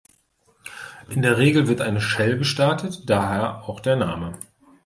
In 1.09 1.21
der 1.21 1.37
Regel 1.37 1.67
wird 1.67 1.79
eine 1.79 2.01
Shell 2.01 2.39
gestartet, 2.39 3.07
daher 3.07 3.69
auch 3.69 3.79
der 3.79 3.97
Name. 3.97 4.33